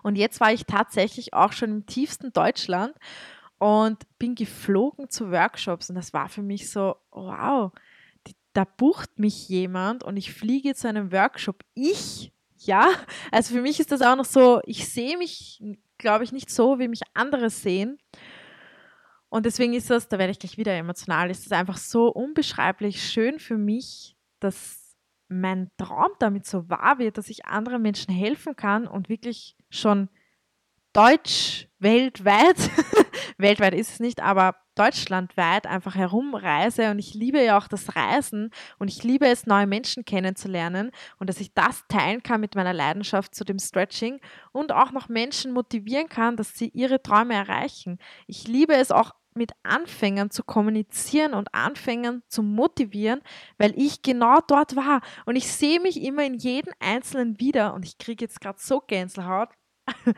[0.03, 2.95] Und jetzt war ich tatsächlich auch schon im tiefsten Deutschland
[3.59, 5.89] und bin geflogen zu Workshops.
[5.89, 7.71] Und das war für mich so, wow,
[8.25, 11.63] die, da bucht mich jemand und ich fliege zu einem Workshop.
[11.75, 12.89] Ich, ja,
[13.31, 15.61] also für mich ist das auch noch so, ich sehe mich,
[15.97, 17.99] glaube ich, nicht so, wie mich andere sehen.
[19.29, 23.03] Und deswegen ist das, da werde ich gleich wieder emotional, ist das einfach so unbeschreiblich
[23.03, 24.95] schön für mich, dass
[25.27, 30.09] mein Traum damit so wahr wird, dass ich anderen Menschen helfen kann und wirklich schon
[30.93, 32.57] deutsch weltweit,
[33.37, 38.49] weltweit ist es nicht, aber deutschlandweit einfach herumreise und ich liebe ja auch das Reisen
[38.79, 42.73] und ich liebe es, neue Menschen kennenzulernen und dass ich das teilen kann mit meiner
[42.73, 44.21] Leidenschaft zu dem Stretching
[44.53, 47.99] und auch noch Menschen motivieren kann, dass sie ihre Träume erreichen.
[48.25, 53.21] Ich liebe es auch mit Anfängern zu kommunizieren und Anfängern zu motivieren,
[53.57, 55.01] weil ich genau dort war.
[55.25, 58.81] Und ich sehe mich immer in jedem Einzelnen wieder und ich kriege jetzt gerade so
[58.81, 59.49] Gänsehaut.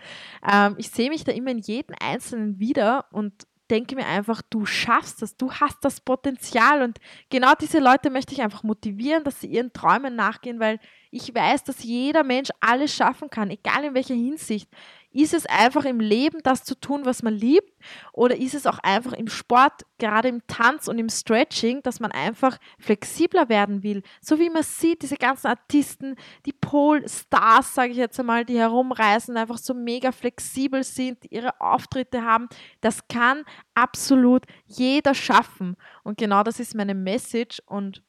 [0.52, 4.66] ähm, ich sehe mich da immer in jedem Einzelnen wieder und denke mir einfach, du
[4.66, 9.40] schaffst das, du hast das Potenzial und genau diese Leute möchte ich einfach motivieren, dass
[9.40, 10.80] sie ihren Träumen nachgehen, weil
[11.10, 14.70] ich weiß, dass jeder Mensch alles schaffen kann, egal in welcher Hinsicht.
[15.12, 17.70] Ist es einfach im Leben das zu tun, was man liebt?
[18.14, 22.12] Oder ist es auch einfach im Sport, gerade im Tanz und im Stretching, dass man
[22.12, 24.04] einfach flexibler werden will?
[24.22, 29.36] So wie man sieht, diese ganzen Artisten, die Pole-Stars, sage ich jetzt einmal, die herumreisen,
[29.36, 32.48] einfach so mega flexibel sind, ihre Auftritte haben.
[32.80, 33.44] Das kann
[33.76, 35.76] absolut jeder schaffen.
[36.04, 37.62] Und genau das ist meine Message.
[37.66, 38.02] Und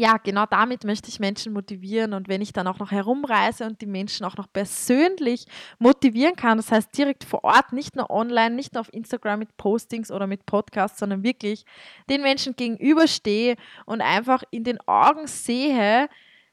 [0.00, 2.12] ja, genau damit möchte ich Menschen motivieren.
[2.12, 5.44] Und wenn ich dann auch noch herumreise und die Menschen auch noch persönlich
[5.80, 9.56] motivieren kann, das heißt direkt vor Ort, nicht nur online, nicht nur auf Instagram mit
[9.56, 11.64] Postings oder mit Podcasts, sondern wirklich
[12.08, 13.56] den Menschen gegenüberstehe
[13.86, 16.08] und einfach in den Augen sehe,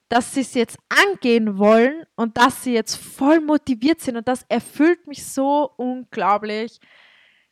[0.10, 4.18] dass sie es jetzt angehen wollen und dass sie jetzt voll motiviert sind.
[4.18, 6.80] Und das erfüllt mich so unglaublich.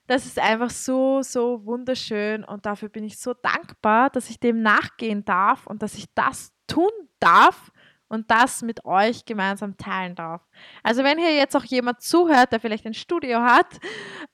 [0.07, 4.61] Das ist einfach so, so wunderschön und dafür bin ich so dankbar, dass ich dem
[4.61, 7.71] nachgehen darf und dass ich das tun darf
[8.09, 10.41] und das mit euch gemeinsam teilen darf.
[10.83, 13.79] Also wenn hier jetzt auch jemand zuhört, der vielleicht ein Studio hat,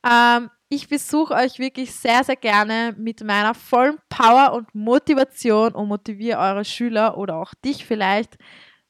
[0.05, 5.87] ähm, ich besuche euch wirklich sehr, sehr gerne mit meiner vollen Power und Motivation und
[5.87, 8.37] motiviere eure Schüler oder auch dich vielleicht,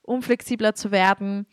[0.02, 1.46] um flexibler zu werden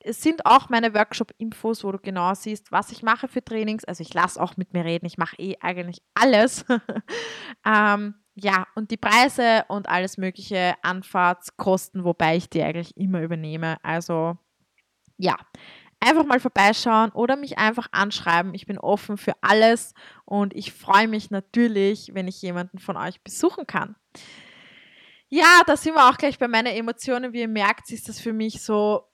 [0.07, 3.85] es sind auch meine Workshop-Infos, wo du genau siehst, was ich mache für Trainings.
[3.85, 6.67] Also ich lasse auch mit mir reden, ich mache eh eigentlich alles.
[7.67, 13.77] ähm, ja, und die Preise und alles mögliche Anfahrtskosten, wobei ich die eigentlich immer übernehme.
[13.83, 14.37] Also
[15.16, 15.37] ja,
[16.01, 18.55] einfach mal vorbeischauen oder mich einfach anschreiben.
[18.55, 19.94] Ich bin offen für alles
[20.25, 23.94] und ich freue mich natürlich, wenn ich jemanden von euch besuchen kann.
[25.29, 27.33] Ja, da sind wir auch gleich bei meinen Emotionen.
[27.33, 29.05] Wie ihr merkt, ist das für mich so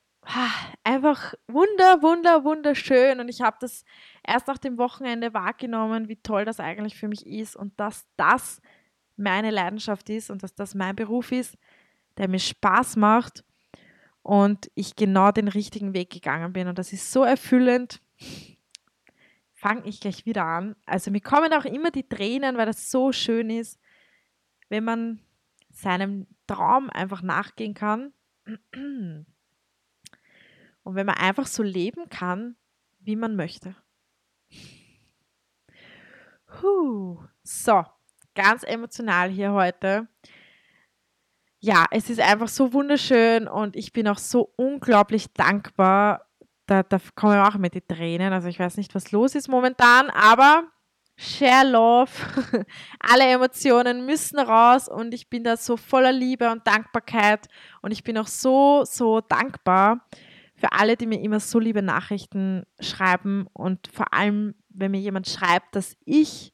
[0.83, 3.19] einfach wunder, wunder, wunderschön.
[3.19, 3.85] Und ich habe das
[4.25, 8.61] erst nach dem Wochenende wahrgenommen, wie toll das eigentlich für mich ist und dass das
[9.21, 11.57] meine Leidenschaft ist und dass das mein Beruf ist,
[12.17, 13.43] der mir Spaß macht
[14.21, 16.67] und ich genau den richtigen Weg gegangen bin.
[16.67, 18.01] Und das ist so erfüllend.
[19.53, 20.75] Fange ich gleich wieder an.
[20.85, 23.79] Also mir kommen auch immer die Tränen, weil das so schön ist,
[24.69, 25.21] wenn man
[25.69, 28.13] seinem Traum einfach nachgehen kann.
[30.83, 32.55] Und wenn man einfach so leben kann,
[32.99, 33.75] wie man möchte.
[36.45, 37.19] Puh.
[37.43, 37.83] So,
[38.35, 40.07] ganz emotional hier heute.
[41.59, 46.25] Ja, es ist einfach so wunderschön und ich bin auch so unglaublich dankbar.
[46.65, 48.33] Da, da kommen auch mit die Tränen.
[48.33, 50.63] Also ich weiß nicht, was los ist momentan, aber
[51.17, 52.11] share love.
[52.99, 57.47] Alle Emotionen müssen raus und ich bin da so voller Liebe und Dankbarkeit
[57.81, 60.07] und ich bin auch so, so dankbar
[60.61, 65.27] für alle, die mir immer so liebe Nachrichten schreiben und vor allem, wenn mir jemand
[65.27, 66.53] schreibt, dass ich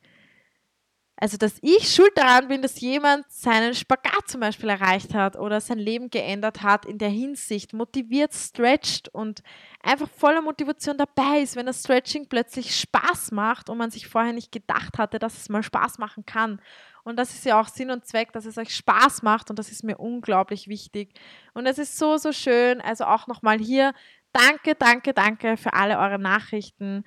[1.19, 5.59] also, dass ich schuld daran bin, dass jemand seinen Spagat zum Beispiel erreicht hat oder
[5.59, 9.41] sein Leben geändert hat in der Hinsicht, motiviert, stretcht und
[9.81, 14.31] einfach voller Motivation dabei ist, wenn das Stretching plötzlich Spaß macht und man sich vorher
[14.31, 16.61] nicht gedacht hatte, dass es mal Spaß machen kann.
[17.03, 19.71] Und das ist ja auch Sinn und Zweck, dass es euch Spaß macht und das
[19.71, 21.19] ist mir unglaublich wichtig.
[21.55, 22.79] Und es ist so, so schön.
[22.79, 23.93] Also auch nochmal hier,
[24.33, 27.03] danke, danke, danke für alle eure Nachrichten.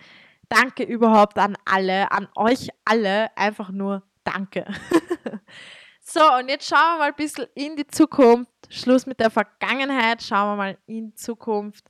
[0.51, 3.35] Danke überhaupt an alle, an euch alle.
[3.37, 4.67] Einfach nur Danke.
[6.03, 8.51] so, und jetzt schauen wir mal ein bisschen in die Zukunft.
[8.69, 10.23] Schluss mit der Vergangenheit.
[10.23, 11.87] Schauen wir mal in Zukunft.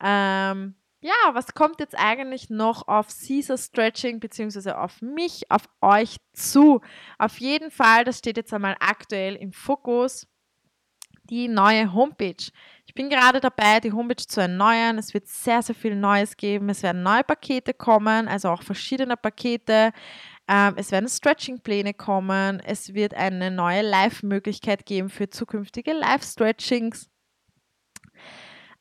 [0.00, 6.16] Ähm, ja, was kommt jetzt eigentlich noch auf Caesar Stretching beziehungsweise auf mich, auf euch
[6.32, 6.80] zu?
[7.18, 10.26] Auf jeden Fall, das steht jetzt einmal aktuell im Fokus
[11.30, 12.50] die neue Homepage.
[12.88, 14.96] Ich bin gerade dabei, die Homepage zu erneuern.
[14.96, 16.70] Es wird sehr, sehr viel Neues geben.
[16.70, 19.92] Es werden neue Pakete kommen, also auch verschiedene Pakete.
[20.48, 22.60] Ähm, es werden Stretching-Pläne kommen.
[22.60, 27.10] Es wird eine neue Live-Möglichkeit geben für zukünftige Live-Stretchings.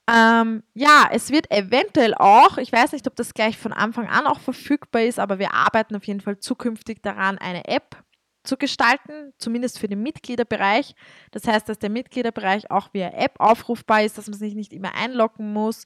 [0.10, 4.26] Ähm, ja, es wird eventuell auch, ich weiß nicht, ob das gleich von Anfang an
[4.26, 8.02] auch verfügbar ist, aber wir arbeiten auf jeden Fall zukünftig daran, eine App
[8.48, 10.96] zu gestalten, zumindest für den Mitgliederbereich.
[11.32, 14.96] Das heißt, dass der Mitgliederbereich auch via App aufrufbar ist, dass man sich nicht immer
[14.96, 15.86] einloggen muss.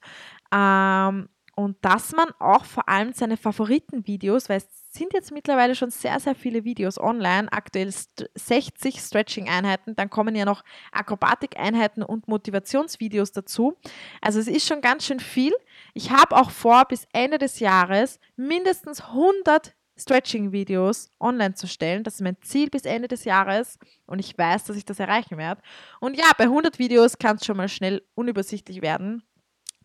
[0.53, 5.89] Ähm, und dass man auch vor allem seine Favoritenvideos, weil es sind jetzt mittlerweile schon
[5.89, 13.31] sehr, sehr viele Videos online, aktuell 60 Stretching-Einheiten, dann kommen ja noch Akrobatik-Einheiten und Motivationsvideos
[13.31, 13.77] dazu.
[14.21, 15.53] Also es ist schon ganz schön viel.
[15.93, 22.03] Ich habe auch vor, bis Ende des Jahres mindestens 100 Stretching-Videos online zu stellen.
[22.03, 25.37] Das ist mein Ziel bis Ende des Jahres und ich weiß, dass ich das erreichen
[25.37, 25.61] werde.
[25.99, 29.23] Und ja, bei 100 Videos kann es schon mal schnell unübersichtlich werden.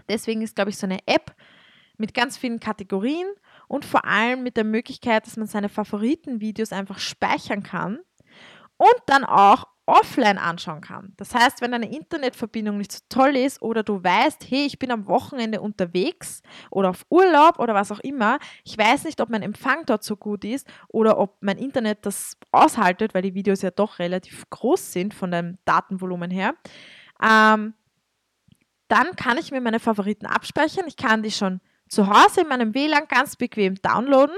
[0.09, 1.35] Deswegen ist, glaube ich, so eine App
[1.99, 3.29] mit ganz vielen Kategorien
[3.69, 7.99] und vor allem mit der Möglichkeit, dass man seine Favoriten-Videos einfach speichern kann
[8.77, 11.13] und dann auch offline anschauen kann.
[11.17, 14.91] Das heißt, wenn deine Internetverbindung nicht so toll ist oder du weißt, hey, ich bin
[14.91, 19.43] am Wochenende unterwegs oder auf Urlaub oder was auch immer, ich weiß nicht, ob mein
[19.43, 23.71] Empfang dort so gut ist oder ob mein Internet das aushaltet, weil die Videos ja
[23.71, 26.55] doch relativ groß sind von dem Datenvolumen her,
[27.23, 27.75] ähm,
[28.89, 30.87] dann kann ich mir meine Favoriten abspeichern.
[30.87, 34.37] Ich kann die schon zu Hause in meinem WLAN ganz bequem downloaden,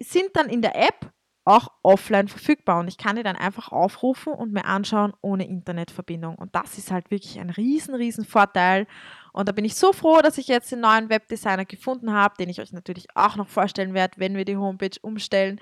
[0.00, 1.12] sind dann in der App
[1.48, 6.34] auch offline verfügbar und ich kann die dann einfach aufrufen und mir anschauen ohne Internetverbindung.
[6.34, 8.86] Und das ist halt wirklich ein riesen, riesen Vorteil.
[9.32, 12.50] Und da bin ich so froh, dass ich jetzt den neuen Webdesigner gefunden habe, den
[12.50, 15.58] ich euch natürlich auch noch vorstellen werde, wenn wir die Homepage umstellen.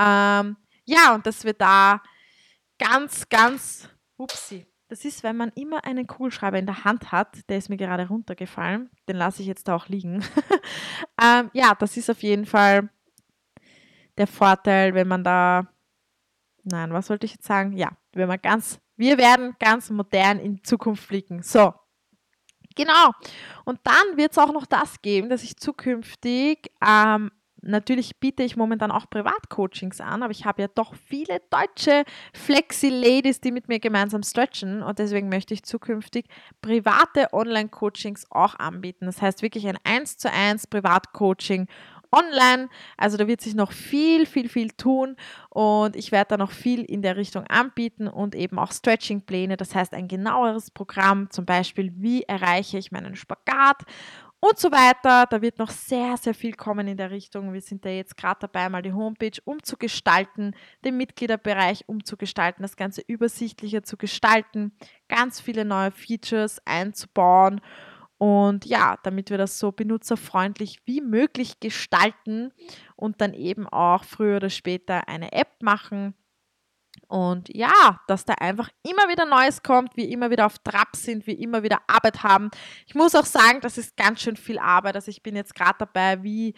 [0.00, 2.02] Ähm, ja, und dass wir da
[2.78, 7.58] ganz, ganz, upsie, das ist, wenn man immer einen Kugelschreiber in der Hand hat, der
[7.58, 10.24] ist mir gerade runtergefallen, den lasse ich jetzt da auch liegen.
[11.22, 12.88] ähm, ja, das ist auf jeden Fall
[14.18, 15.68] der Vorteil, wenn man da,
[16.64, 17.72] nein, was wollte ich jetzt sagen?
[17.72, 21.42] Ja, wenn man ganz, wir werden ganz modern in Zukunft blicken.
[21.42, 21.72] So,
[22.74, 23.12] genau.
[23.64, 28.56] Und dann wird es auch noch das geben, dass ich zukünftig ähm, Natürlich biete ich
[28.56, 33.80] momentan auch Privatcoachings an, aber ich habe ja doch viele deutsche Flexi-Ladies, die mit mir
[33.80, 36.26] gemeinsam stretchen und deswegen möchte ich zukünftig
[36.62, 39.06] private Online-Coachings auch anbieten.
[39.06, 41.66] Das heißt wirklich ein 1 zu 1 Privatcoaching
[42.12, 42.68] online.
[42.96, 45.16] Also da wird sich noch viel, viel, viel tun
[45.50, 49.56] und ich werde da noch viel in der Richtung anbieten und eben auch Stretching-Pläne.
[49.56, 53.84] Das heißt ein genaueres Programm, zum Beispiel, wie erreiche ich meinen Spagat
[54.40, 55.26] und so weiter.
[55.26, 57.52] Da wird noch sehr, sehr viel kommen in der Richtung.
[57.52, 63.02] Wir sind da jetzt gerade dabei, mal die Homepage umzugestalten, den Mitgliederbereich umzugestalten, das Ganze
[63.06, 64.72] übersichtlicher zu gestalten,
[65.08, 67.60] ganz viele neue Features einzubauen
[68.18, 72.52] und ja, damit wir das so benutzerfreundlich wie möglich gestalten
[72.96, 76.14] und dann eben auch früher oder später eine App machen.
[77.06, 81.28] Und ja, dass da einfach immer wieder Neues kommt, wir immer wieder auf Trab sind,
[81.28, 82.50] wir immer wieder Arbeit haben.
[82.86, 84.96] Ich muss auch sagen, das ist ganz schön viel Arbeit.
[84.96, 86.54] Also ich bin jetzt gerade dabei, wie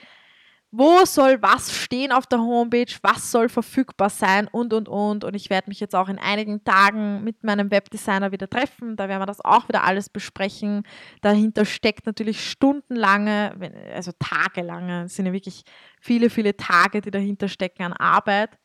[0.73, 5.25] wo soll was stehen auf der Homepage, was soll verfügbar sein und, und, und.
[5.25, 8.97] Und ich werde mich jetzt auch in einigen Tagen mit meinem Webdesigner wieder treffen.
[8.97, 10.85] Da werden wir das auch wieder alles besprechen.
[11.23, 13.55] Dahinter steckt natürlich stundenlange,
[13.93, 15.65] also tagelange, es sind ja wirklich
[16.01, 18.57] viele, viele Tage, die dahinter stecken an Arbeit.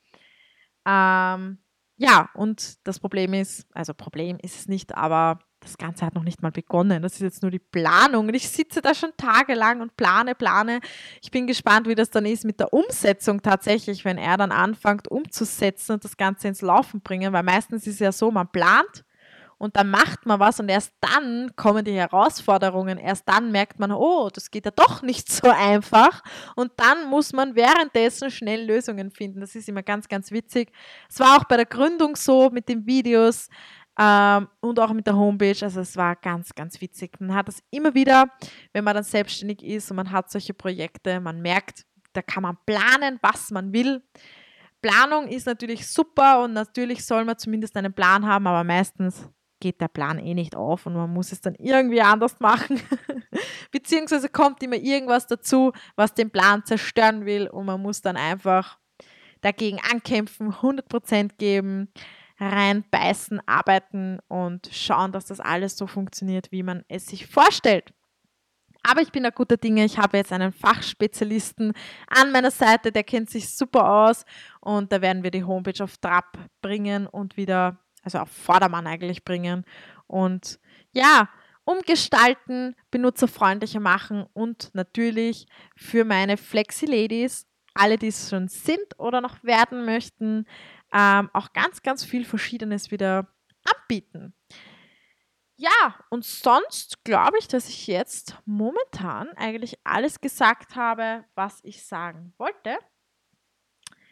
[0.88, 1.58] Ähm,
[1.98, 6.24] ja, und das Problem ist, also Problem ist es nicht, aber das Ganze hat noch
[6.24, 7.02] nicht mal begonnen.
[7.02, 8.28] Das ist jetzt nur die Planung.
[8.28, 10.80] Und ich sitze da schon tagelang und plane, plane.
[11.22, 15.10] Ich bin gespannt, wie das dann ist mit der Umsetzung tatsächlich, wenn er dann anfängt
[15.10, 17.34] umzusetzen und das Ganze ins Laufen bringen.
[17.34, 19.04] Weil meistens ist es ja so, man plant
[19.58, 22.98] und dann macht man was und erst dann kommen die Herausforderungen.
[22.98, 26.22] Erst dann merkt man, oh, das geht ja doch nicht so einfach.
[26.56, 29.40] Und dann muss man währenddessen schnell Lösungen finden.
[29.40, 30.72] Das ist immer ganz, ganz witzig.
[31.10, 33.48] Es war auch bei der Gründung so mit den Videos.
[33.98, 35.58] Ähm, und auch mit der Homepage.
[35.62, 37.20] Also es war ganz, ganz witzig.
[37.20, 38.30] Man hat das immer wieder,
[38.74, 42.58] wenn man dann selbstständig ist und man hat solche Projekte, man merkt, da kann man
[42.66, 44.04] planen, was man will.
[44.82, 49.30] Planung ist natürlich super und natürlich soll man zumindest einen Plan haben, aber meistens
[49.60, 52.80] geht der Plan eh nicht auf und man muss es dann irgendwie anders machen.
[53.72, 58.78] Beziehungsweise kommt immer irgendwas dazu, was den Plan zerstören will und man muss dann einfach
[59.42, 61.90] dagegen ankämpfen, 100% geben
[62.40, 67.94] reinbeißen, arbeiten und schauen, dass das alles so funktioniert, wie man es sich vorstellt.
[68.88, 69.84] Aber ich bin da guter Dinge.
[69.84, 71.74] Ich habe jetzt einen Fachspezialisten
[72.08, 74.26] an meiner Seite, der kennt sich super aus
[74.62, 79.24] und da werden wir die Homepage auf Trab bringen und wieder, also auf Vordermann eigentlich
[79.24, 79.66] bringen.
[80.06, 80.60] Und
[80.92, 81.30] ja,
[81.64, 89.44] umgestalten, benutzerfreundlicher machen und natürlich für meine Flexi-Ladies, alle, die es schon sind oder noch
[89.44, 90.46] werden möchten,
[90.94, 93.28] ähm, auch ganz, ganz viel Verschiedenes wieder
[93.64, 94.34] anbieten.
[95.58, 101.86] Ja, und sonst glaube ich, dass ich jetzt momentan eigentlich alles gesagt habe, was ich
[101.86, 102.78] sagen wollte.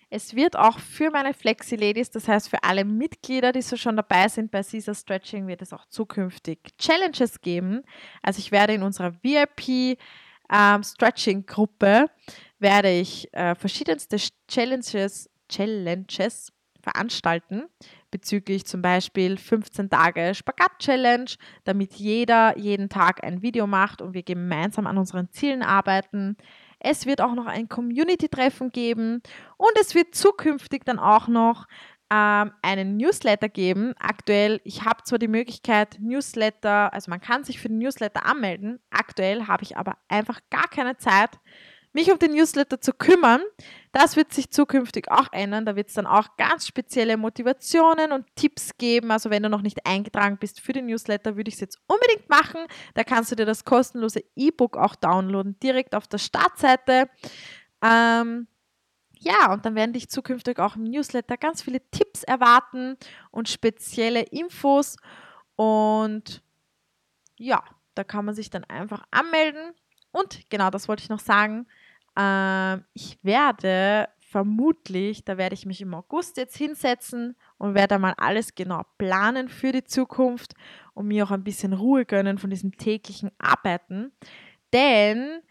[0.10, 4.28] Es wird auch für meine Flexi-Ladies, das heißt für alle Mitglieder, die so schon dabei
[4.28, 7.82] sind bei Caesar Stretching, wird es auch zukünftig Challenges geben.
[8.22, 9.98] Also ich werde in unserer VIP
[10.52, 12.12] ähm, Stretching-Gruppe
[12.60, 17.64] werde ich äh, verschiedenste Challenges, Challenges veranstalten
[18.12, 21.32] bezüglich zum Beispiel 15 Tage Spagat-Challenge,
[21.64, 26.38] damit jeder jeden Tag ein Video macht und wir gemeinsam an unseren Zielen arbeiten.
[26.80, 29.24] Es wird auch noch ein Community-Treffen geben
[29.58, 31.66] und es wird zukünftig dann auch noch
[32.14, 33.96] ähm, einen Newsletter geben.
[34.00, 38.80] Aktuell, ich habe zwar die Möglichkeit, Newsletter, also man kann sich für den Newsletter anmelden.
[38.92, 41.32] Aktuell habe ich aber einfach gar keine Zeit,
[41.94, 43.42] mich um den Newsletter zu kümmern.
[43.92, 45.66] Das wird sich zukünftig auch ändern.
[45.66, 49.12] Da wird es dann auch ganz spezielle Motivationen und Tipps geben.
[49.12, 52.30] Also wenn du noch nicht eingetragen bist für den Newsletter, würde ich es jetzt unbedingt
[52.30, 52.62] machen.
[52.96, 57.10] Da kannst du dir das kostenlose E-Book auch downloaden, direkt auf der Startseite.
[57.84, 58.48] Ähm,
[59.20, 62.98] ja, und dann werden dich zukünftig auch im Newsletter ganz viele Tipps erwarten
[63.32, 64.98] und spezielle Infos.
[65.56, 66.44] Und
[67.38, 67.64] ja,
[67.96, 69.74] da kann man sich dann einfach anmelden.
[70.12, 71.68] Und genau, das wollte ich noch sagen.
[72.18, 78.16] Äh, ich werde vermutlich, da werde ich mich im August jetzt hinsetzen und werde mal
[78.18, 80.54] alles genau planen für die Zukunft
[80.96, 84.12] und mir auch ein bisschen Ruhe gönnen von diesem täglichen Arbeiten.
[84.74, 85.42] Denn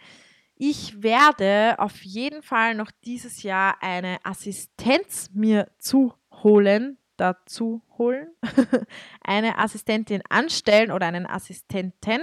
[0.56, 8.28] ich werde auf jeden Fall noch dieses Jahr eine Assistenz mir zuholen, dazu holen,
[9.20, 12.22] eine Assistentin anstellen oder einen Assistenten,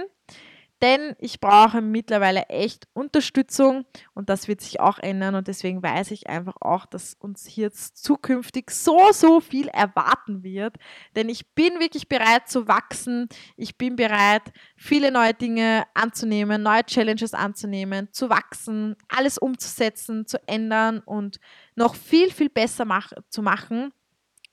[0.82, 6.10] denn ich brauche mittlerweile echt Unterstützung und das wird sich auch ändern und deswegen weiß
[6.10, 10.76] ich einfach auch, dass uns hier jetzt zukünftig so, so viel erwarten wird,
[11.16, 14.42] denn ich bin wirklich bereit zu wachsen, ich bin bereit,
[14.76, 21.40] viele neue Dinge anzunehmen, neue Challenges anzunehmen, zu wachsen, alles umzusetzen, zu ändern und
[21.74, 23.92] noch viel, viel besser mach zu machen.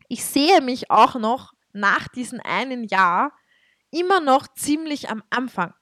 [0.09, 3.33] Ich sehe mich auch noch nach diesem einen Jahr
[3.91, 5.73] immer noch ziemlich am Anfang.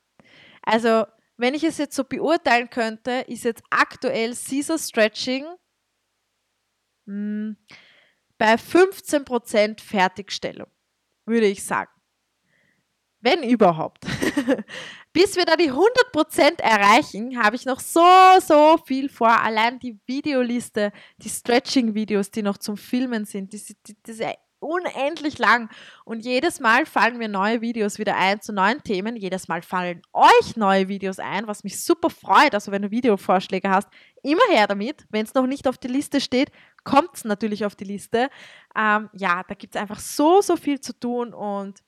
[0.66, 1.06] Also,
[1.38, 5.46] wenn ich es jetzt so beurteilen könnte, ist jetzt aktuell Caesar Stretching
[7.06, 7.58] hm,
[8.38, 10.68] bei 15% Fertigstellung,
[11.26, 11.92] würde ich sagen.
[13.22, 14.06] Wenn überhaupt.
[15.14, 18.06] Bis wir da die 100% erreichen, habe ich noch so,
[18.40, 19.42] so viel vor.
[19.42, 24.34] Allein die Videoliste, die Stretching-Videos, die noch zum Filmen sind, die, die, diese
[24.66, 25.70] unendlich lang.
[26.04, 29.16] Und jedes Mal fallen mir neue Videos wieder ein zu neuen Themen.
[29.16, 32.54] Jedes Mal fallen euch neue Videos ein, was mich super freut.
[32.54, 33.88] Also wenn du Videovorschläge hast,
[34.24, 35.06] immer her damit.
[35.10, 36.52] Wenn es noch nicht auf der Liste steht,
[36.84, 38.30] kommt es natürlich auf die Liste.
[38.76, 41.34] Ähm, ja, da gibt es einfach so, so viel zu tun.
[41.34, 41.84] Und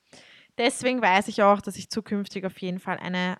[0.57, 3.38] deswegen weiß ich auch, dass ich zukünftig auf jeden Fall eine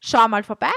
[0.00, 0.72] Schau mal vorbei,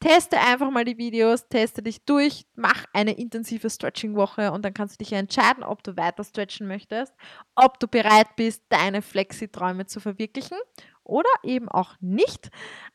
[0.00, 4.94] teste einfach mal die Videos, teste dich durch, mach eine intensive Stretching-Woche und dann kannst
[4.94, 7.14] du dich entscheiden, ob du weiter stretchen möchtest,
[7.54, 10.58] ob du bereit bist, deine Flexi-Träume zu verwirklichen
[11.04, 12.50] oder eben auch nicht.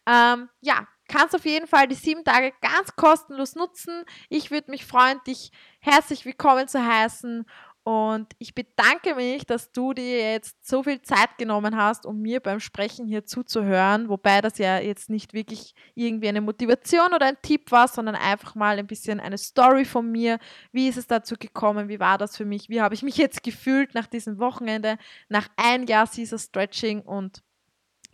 [0.05, 4.03] Ähm, ja, kannst auf jeden Fall die sieben Tage ganz kostenlos nutzen.
[4.29, 5.51] Ich würde mich freuen, dich
[5.81, 7.45] herzlich willkommen zu heißen.
[7.83, 12.39] Und ich bedanke mich, dass du dir jetzt so viel Zeit genommen hast, um mir
[12.39, 14.09] beim Sprechen hier zuzuhören.
[14.09, 18.53] Wobei das ja jetzt nicht wirklich irgendwie eine Motivation oder ein Tipp war, sondern einfach
[18.53, 20.37] mal ein bisschen eine Story von mir.
[20.71, 21.89] Wie ist es dazu gekommen?
[21.89, 22.69] Wie war das für mich?
[22.69, 24.97] Wie habe ich mich jetzt gefühlt nach diesem Wochenende,
[25.27, 27.41] nach ein Jahr Caesar Stretching und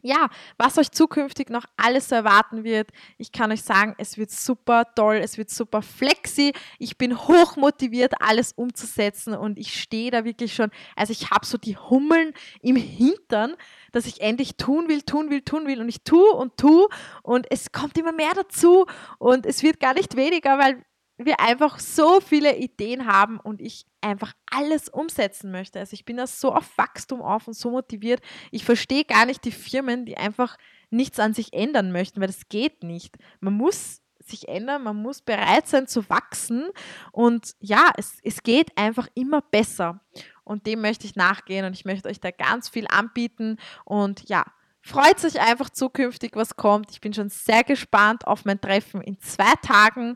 [0.06, 2.91] ja, was euch zukünftig noch alles so erwarten wird.
[3.18, 6.53] Ich kann euch sagen, es wird super toll, es wird super flexi.
[6.78, 11.45] Ich bin hoch motiviert, alles umzusetzen und ich stehe da wirklich schon, also ich habe
[11.45, 13.56] so die Hummeln im Hintern,
[13.93, 16.88] dass ich endlich tun will, tun will, tun will und ich tue und tue
[17.24, 18.86] und es kommt immer mehr dazu
[19.18, 20.86] und es wird gar nicht weniger, weil
[21.18, 25.80] wir einfach so viele Ideen haben und ich einfach alles umsetzen möchte.
[25.80, 28.22] Also ich bin da so auf Wachstum auf und so motiviert.
[28.51, 30.57] Ich verstehe gar nicht die Firmen, die einfach
[30.89, 33.18] nichts an sich ändern möchten, weil das geht nicht.
[33.39, 36.70] Man muss sich ändern, man muss bereit sein zu wachsen
[37.11, 40.01] und ja, es, es geht einfach immer besser.
[40.43, 44.45] Und dem möchte ich nachgehen und ich möchte euch da ganz viel anbieten und ja,
[44.88, 46.92] Freut sich einfach zukünftig, was kommt.
[46.92, 50.16] Ich bin schon sehr gespannt auf mein Treffen in zwei Tagen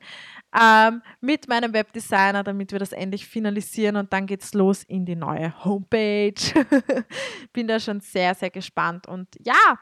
[0.56, 5.08] ähm, mit meinem Webdesigner, damit wir das endlich finalisieren und dann geht es los in
[5.08, 6.36] die neue Homepage.
[7.52, 9.80] bin da schon sehr, sehr gespannt und ja,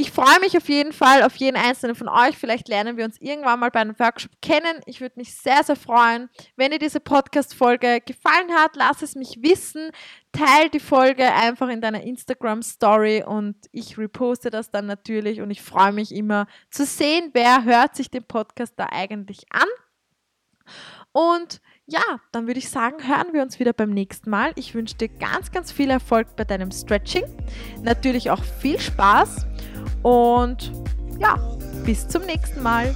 [0.00, 2.38] Ich freue mich auf jeden Fall auf jeden einzelnen von euch.
[2.38, 4.80] Vielleicht lernen wir uns irgendwann mal bei einem Workshop kennen.
[4.86, 6.30] Ich würde mich sehr, sehr freuen.
[6.54, 9.90] Wenn dir diese Podcast-Folge gefallen hat, lass es mich wissen.
[10.30, 15.62] Teil die Folge einfach in deiner Instagram-Story und ich reposte das dann natürlich und ich
[15.62, 19.66] freue mich immer zu sehen, wer hört sich den Podcast da eigentlich an.
[21.10, 24.52] Und ja, dann würde ich sagen, hören wir uns wieder beim nächsten Mal.
[24.56, 27.24] Ich wünsche dir ganz, ganz viel Erfolg bei deinem Stretching.
[27.82, 29.46] Natürlich auch viel Spaß.
[30.02, 30.70] Und
[31.18, 31.36] ja,
[31.86, 32.94] bis zum nächsten Mal.